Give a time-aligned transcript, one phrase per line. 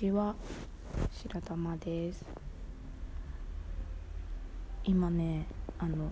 [0.00, 0.34] ちは
[1.12, 2.24] 白玉です。
[4.82, 5.44] 今ね
[5.78, 6.10] あの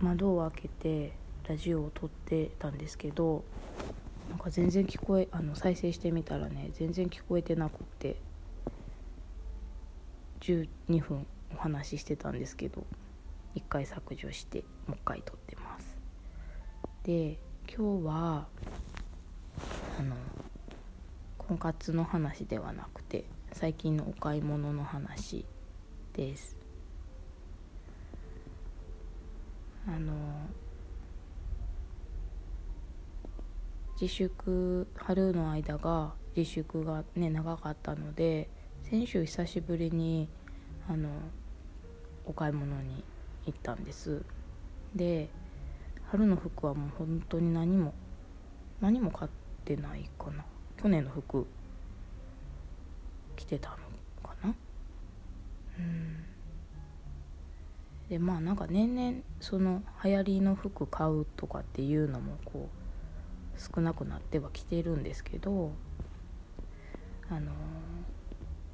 [0.00, 1.12] 窓を開けて
[1.46, 3.44] ラジオを撮ってたんですけど
[4.30, 8.16] なんか全然聞こえあの再生してみたらね全然聞こえてなくって
[10.40, 10.66] 12
[11.00, 12.86] 分お話ししてたんですけど
[13.54, 15.94] 1回削除してもう一回撮ってます。
[17.02, 18.46] で今日は
[20.00, 20.16] あの
[21.52, 25.44] 婚活の話ではなくて最近のお買い物の話
[26.14, 26.56] です。
[29.86, 30.14] あの
[34.00, 38.48] 自粛春の間が自粛がね長かったので
[38.84, 40.30] 先週久しぶりに
[40.88, 41.10] あの
[42.24, 43.04] お買い物に
[43.44, 44.24] 行ったんです。
[44.94, 45.28] で
[46.10, 47.92] 春の服はもう本当に何も
[48.80, 49.30] 何も買っ
[49.66, 50.46] てないかな。
[50.82, 51.46] 去年の服
[53.36, 53.76] 着てたの
[54.22, 54.54] かな？
[55.78, 56.24] うん。
[58.08, 65.72] でまあなんか年々その流行りの服買うとかっていうのもこう少なくなってはきてるんですけど
[67.30, 67.52] あの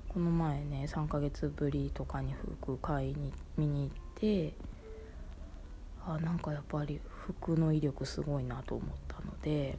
[0.08, 4.54] この前ね3ヶ月ぶりとかに服買いに見に行って
[6.04, 9.76] あなんかやっぱり服の威力すごいなと思ったので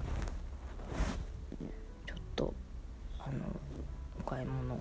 [2.08, 2.54] ちょっと
[3.18, 3.40] あの
[4.19, 4.80] お買い物。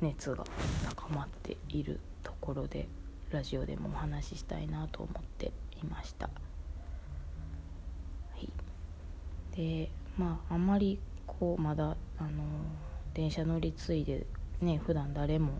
[0.00, 0.44] 熱が
[0.84, 2.88] 高まっているところで
[3.30, 6.26] ラジオでもお話ししたいなと思っていました。
[6.26, 6.32] は
[8.40, 8.48] い、
[9.56, 9.88] で
[10.18, 12.30] まああんまりこうまだあの
[13.14, 14.26] 電車乗り継いで
[14.60, 15.52] ね普段誰も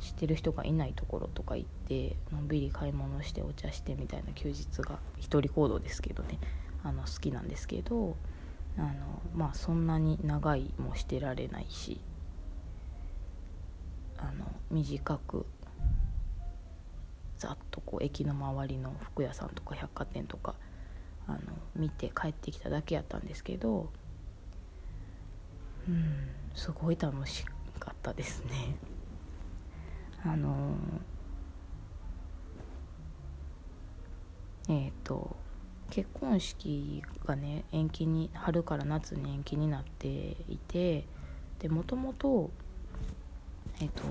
[0.00, 6.38] 知ってる人がいないところとか行ってのんびり買い物してお茶してみたいな休日が一人行動ですけどね。
[6.84, 8.16] あの好きなんですけど
[8.78, 8.90] あの
[9.34, 12.00] まあそんなに長いもしてられないし
[14.18, 15.46] あの短く
[17.38, 20.54] ざっとこう駅の周りの服屋さんとか百貨店とか
[21.26, 21.38] あの
[21.74, 23.90] 見て帰ってきただけやったんですけど
[25.88, 27.44] うんすごい楽し
[27.80, 28.76] かったですね。
[30.24, 30.76] あの
[34.68, 35.36] えっ、ー、と
[35.92, 40.08] 結婚式がね延期に春から夏に延期になって
[40.48, 41.04] いて
[41.58, 42.50] でもともと
[43.78, 44.02] えっ、と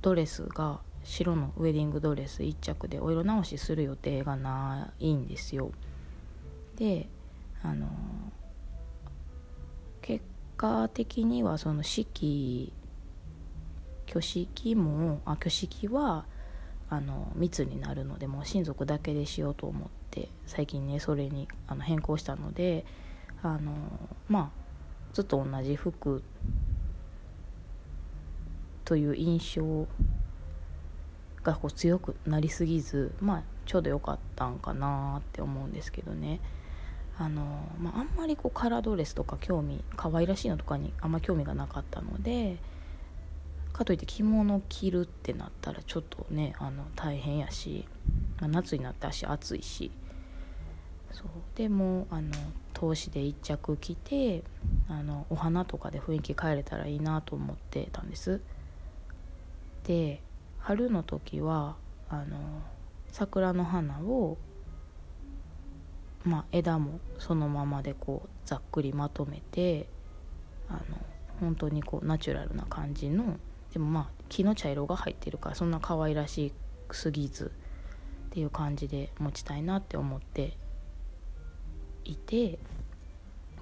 [0.00, 5.70] ドレスが白のウェディングドレス1着でお色直しする予定がないんですよ。
[6.76, 7.06] で
[7.62, 7.86] あの
[10.00, 10.24] 結
[10.56, 12.72] 果的にはその式
[14.08, 16.24] 挙式もあ挙式は
[16.90, 22.84] あの密になるのでもう親族だけでしようと思って最近ねそれにあの変更したので
[23.42, 23.72] あの
[24.28, 24.60] まあ
[25.12, 26.22] ずっと同じ服
[28.84, 29.86] という印象
[31.44, 36.40] がこう強くなりすぎずまあちょうど良かったんかなって思うんですけどね。
[37.16, 42.56] あの、まあ、あんまりこうカラードレスとか興味可愛らしいのとかにあんま興味がなかったので
[43.80, 47.86] かといって着物着るってなったらちょっとねあの大変やし、
[48.38, 49.90] まあ、夏になって足暑いし。
[51.12, 51.28] そう。
[51.56, 52.30] でもあの
[52.74, 54.44] 投資で1着着て
[54.88, 58.42] あのお花とかで雰囲気変えれたらいいなと思ってたんです。
[59.84, 60.20] で
[60.58, 61.76] 春の時は
[62.10, 62.36] あの
[63.10, 64.36] 桜の花を
[66.22, 69.88] まあ、枝もそのままでこうざっくりまとめて
[70.68, 70.80] あの
[71.40, 73.38] 本当にこうナチュラルな感じの
[73.72, 76.52] でもまあ木の茶色が入ってるからそんな可愛らし
[76.92, 77.52] すぎず
[78.30, 80.56] っていう感じで持ちたいなって思って
[82.04, 82.58] いて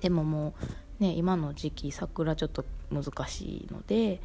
[0.01, 0.55] でもも
[1.01, 4.21] うね今の時期桜ちょっと難しいので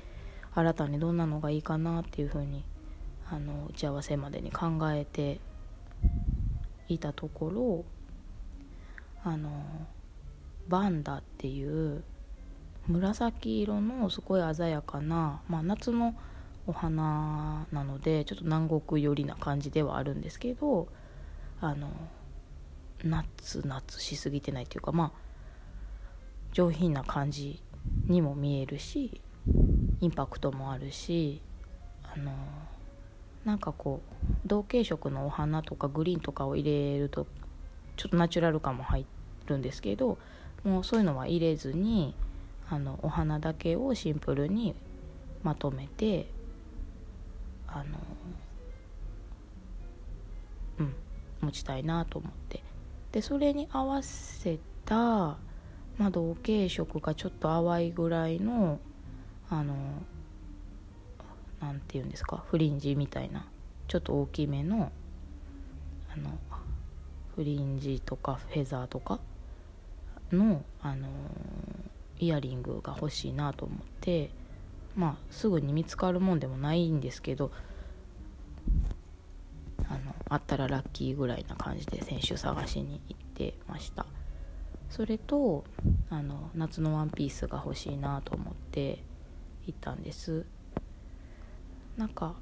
[0.53, 2.63] 新たにどんなのがいいかなっていうふうに
[3.29, 5.39] あの打ち合わせまでに考えて
[6.87, 7.85] いたところ
[9.23, 9.49] あの
[10.67, 12.03] バンダっていう
[12.87, 16.15] 紫色のすごい鮮やかな、まあ、夏の
[16.67, 20.87] お花なのでちょっと南国寄りな感じではあるんですけど
[21.61, 21.89] あの
[23.03, 25.11] 夏夏しすぎてないっていうかまあ
[26.51, 27.61] 上品な感じ
[28.07, 29.21] にも見えるし
[29.99, 31.41] インパクトもあるし
[32.03, 32.31] あの
[33.43, 37.27] なんかこう同系色のお花とかグリーンとかを入れると
[37.97, 39.05] ちょっとナチュラル感も入
[39.47, 40.17] るんですけど
[40.63, 42.15] もうそういうのは入れずに
[42.69, 44.75] あのお花だけをシンプルに
[45.43, 46.27] まとめて
[47.67, 47.83] あの
[50.79, 50.95] うん
[51.41, 52.63] 持ちたいなと思って。
[53.13, 55.37] でそれに合わせた、ま
[56.07, 58.79] あ、同系色がちょっと淡いぐらいの
[59.49, 59.75] あの
[61.61, 63.45] なんていうんですかフリンジみたいな
[63.87, 64.91] ちょっと大きめの
[66.11, 66.31] あの
[67.35, 69.19] フリンジとかフェザーとか
[70.31, 71.07] の、あの
[72.23, 74.29] イヤリングが欲しいなと思って
[74.95, 77.51] まあすぐに見つかるもんでもないんですけど
[79.89, 84.05] あのあったらラッキーぐらいな感じで先週探しに行ってました。
[84.89, 85.63] それと
[86.09, 89.03] あの夏のワンピースが欲しいなと思って
[89.65, 90.45] 行ったんです。
[91.97, 92.35] なんか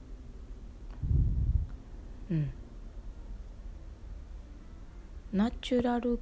[2.30, 2.50] うん。
[5.31, 6.19] ナチュラル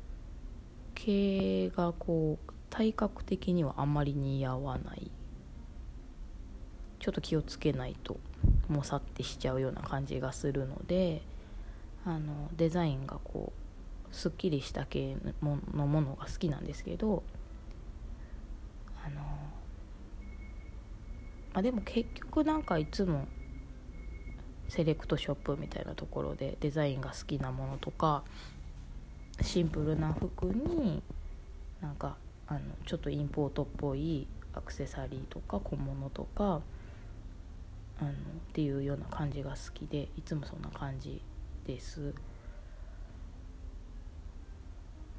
[0.94, 5.12] 系がこう体格的にはあまり似合わない。
[7.00, 8.18] ちょっと気をつけないと
[8.68, 11.22] もさってしちゃうような感じがするので
[12.06, 13.54] あのデザインがこ
[14.12, 15.58] うすっきりした系の
[15.88, 17.24] ものが好きなんですけど
[19.06, 19.22] あの
[21.54, 23.28] まあでも結局なんかいつも
[24.68, 28.24] セレクトショップみたいなところでデザインが好きなものとか
[29.42, 31.02] シンプルな服に
[31.82, 32.18] なんか
[32.50, 36.62] あのちょっとインポートっぽいアクセサリーとか小物とか
[38.00, 38.14] あのっ
[38.54, 41.22] ていうような感じが好きでいつもそんな感じ
[41.66, 42.14] です。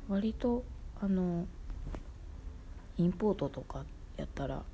[0.08, 0.64] 割と
[1.00, 1.46] あの
[2.98, 3.84] インポートとか
[4.16, 4.64] やったら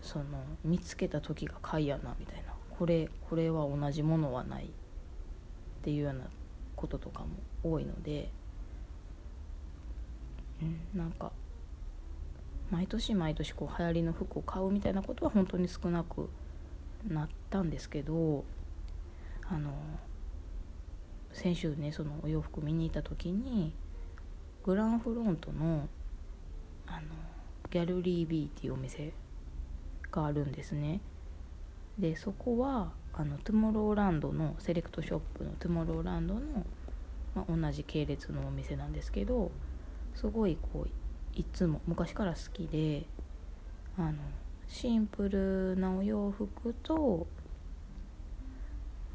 [0.00, 0.24] その
[0.64, 2.52] 見つけた時が買いやなみたいな。
[2.76, 4.68] これこれは同じものはないっ
[5.82, 6.24] ていうような
[6.74, 7.28] こととかも
[7.62, 8.30] 多いので、
[10.60, 11.32] うん、なんか
[12.70, 16.28] 毎年毎年こう流行りの服を買うみたいなことは本当に少なく
[17.08, 18.44] なったんですけど
[19.48, 19.70] あの
[21.32, 23.74] 先週ねそのお洋服見に行った時に
[24.64, 25.88] グランフロントの
[26.86, 27.06] あの
[27.70, 29.12] ギャルリー B っていうお店
[30.10, 31.00] があるんですね。
[31.98, 36.40] でそこはあのトゥモローランドのセレクトショップのトゥモローランドの、
[37.34, 39.50] まあ、同じ系列のお店なんですけど
[40.14, 40.88] すごいこう
[41.36, 43.04] いつも昔から好きで
[43.98, 44.14] あの
[44.66, 47.26] シンプルなお洋服と、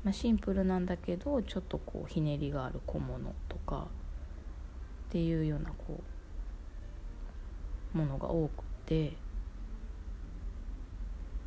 [0.03, 3.87] まあ、シンプルなんだけどちょっとこうひねりがある小物とか
[5.09, 5.99] っていうようなこ
[7.95, 9.13] うものが多くて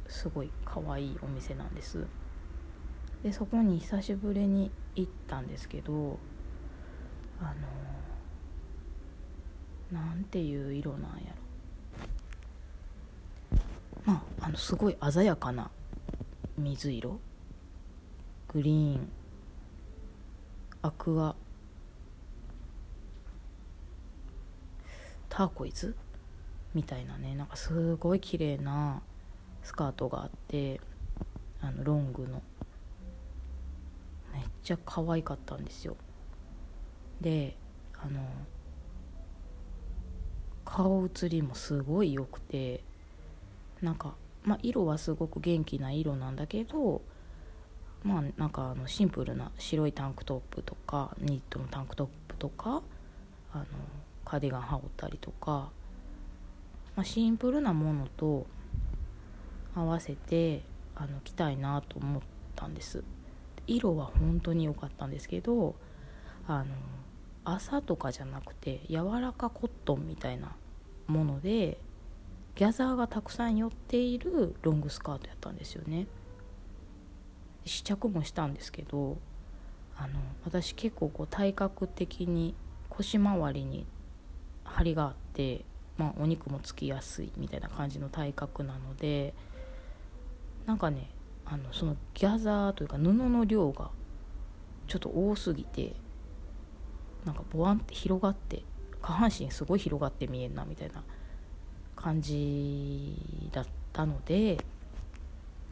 [0.08, 2.04] すごい可愛いお店なんです。
[3.22, 6.18] でそこに久しぶりに行ったんですけど
[7.40, 7.52] あの
[9.94, 11.08] なんていう色なんや
[13.54, 13.60] ろ。
[14.04, 15.70] まああのすごい鮮やかな
[16.58, 17.20] 水色。
[18.48, 19.08] グリーン。
[20.82, 21.36] アクア。
[25.28, 25.94] ターコイズ？
[26.74, 27.36] みたいなね。
[27.36, 29.00] なんかすごい綺麗な
[29.62, 30.80] スカートがあって
[31.60, 32.42] あのロングの。
[34.32, 35.96] めっちゃ可愛かったんですよ。
[37.20, 37.56] で
[38.02, 38.20] あの
[40.74, 42.82] 顔写りもすごい良くて
[43.80, 47.00] なんか、まあ、色はすごく元気な色なんだけど
[48.02, 52.82] まあなんかあのシンプルな白いタンクトップとかニットのタンクトップとか
[53.52, 53.64] あの
[54.24, 55.70] カーディガン羽織ったりとか、
[56.96, 58.44] まあ、シンプルなものと
[59.76, 60.62] 合わせて
[60.96, 62.22] あの着たいなと思っ
[62.56, 63.04] たんです。
[63.68, 65.76] 色は本当に良かったんですけど
[66.48, 66.74] あの
[67.44, 70.56] 朝とかじゃなくて柔らかコットンみたいな
[71.06, 71.78] もので
[72.54, 76.06] ギャザーがたくさん寄っているロングスカートやったんですよね。
[77.64, 79.16] 試着もしたんですけど
[79.96, 82.54] あの私結構こう体格的に
[82.90, 83.86] 腰回りに
[84.64, 85.64] 張りがあって、
[85.96, 89.34] まあ、お肉もつきやすいみたいな感じの体格なので
[90.66, 91.10] なんかね
[91.46, 93.90] あのそのギャザーというか布の量が
[94.86, 95.94] ちょっと多すぎて
[97.24, 98.62] なんかボワンって広がって
[99.04, 101.02] 下半身すごい広がって見えるなみたいな
[101.94, 104.56] 感じだったので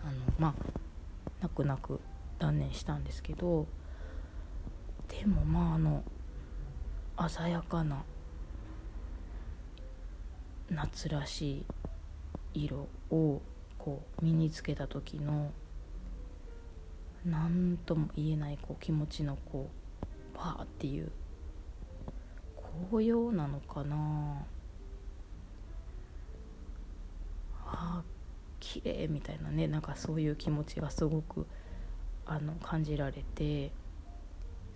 [0.05, 0.55] あのまあ
[1.41, 1.99] 泣く泣く
[2.39, 3.67] 断念したんですけど
[5.09, 6.05] でもまああの
[7.29, 8.05] 鮮やかな
[10.71, 11.65] 夏らし
[12.55, 13.41] い色を
[13.79, 15.53] こう身につけた時の
[17.25, 21.11] 何とも言えないこう気持ちのこうパーっていう
[22.91, 24.45] 紅葉なのかな？
[27.67, 28.03] あ
[28.61, 29.67] 綺麗みたいなね。
[29.67, 31.47] なんかそういう気持ちがすごく
[32.27, 33.73] あの感じられて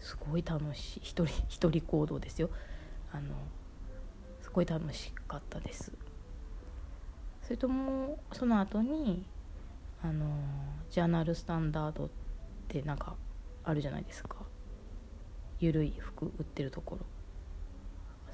[0.00, 1.00] すごい楽しい。
[1.02, 2.50] 一人一人行動ですよ。
[3.12, 3.34] あの
[4.40, 5.92] すごい楽しかったです。
[7.42, 9.24] それともその後に
[10.02, 10.26] あの
[10.90, 12.08] ジャーナルスタンダードっ
[12.68, 13.14] てなんか
[13.64, 14.36] あるじゃないですか。
[15.60, 17.06] ゆるい服売ってるところ。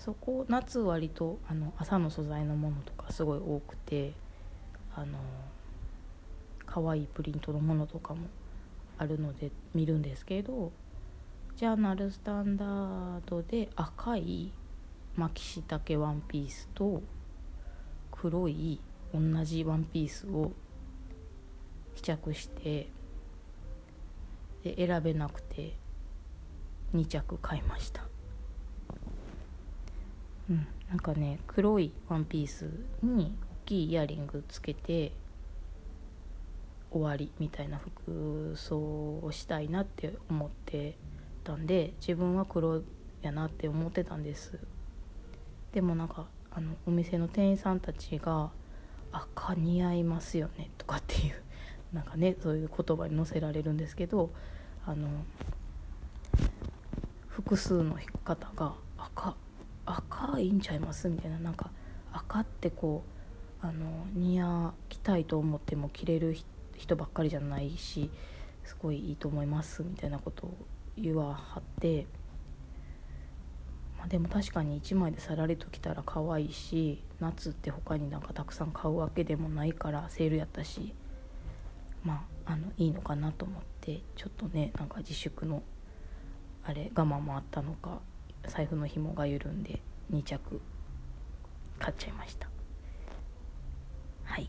[0.05, 4.15] そこ夏割とあの朝の素材のものとかすごい多くて
[4.97, 5.17] あの
[6.67, 8.27] 可愛いプリントのものとかも
[8.99, 10.73] あるので見るんですけど
[11.55, 14.51] ジャーナルスタンダードで赤い
[15.15, 17.01] 巻き下丈ワンピースと
[18.11, 18.81] 黒い
[19.15, 20.51] 同じワンピースを
[21.95, 22.89] 試着して
[24.65, 25.77] で選べなくて
[26.93, 28.12] 2着買いました。
[30.89, 32.69] なんかね黒いワンピース
[33.03, 35.13] に大きいイヤリングつけて
[36.91, 40.97] 終わりみたいな服装をしたいなって思って
[41.45, 42.83] たんで自分は黒
[43.23, 44.59] やなって思ってたんです。
[45.73, 48.51] でもなんかあのお店の店員さんたちが
[49.11, 51.35] 「赤似合いますよね」とかっていう
[51.95, 54.31] なんかねそういう言葉に載せられるんですけど
[54.85, 55.09] あの
[57.29, 59.35] 複数の方が赤
[59.87, 61.09] 赤いんちゃいます？
[61.09, 61.39] みたいな。
[61.39, 61.71] なんか
[62.13, 63.05] 赤ってこ
[63.63, 66.37] うあの似合きたいと思っても着れる
[66.77, 68.11] 人ばっかりじゃないし
[68.65, 70.55] すごいいいと思いますみたいなことを
[70.97, 72.07] 言わはって、
[73.99, 80.93] まあ、でも確かに1枚でさらりと着たら可愛いし夏って他になんかたくさん買うわけでもないからセールやったし
[82.05, 85.63] まああのいいのかなと思ってちょっとねなんか自粛の
[86.65, 88.01] あれ我慢もあったのか
[88.47, 89.81] 財布の紐が緩んで
[90.13, 90.61] 2着
[91.79, 92.49] 買っちゃいました。
[94.25, 94.49] はい。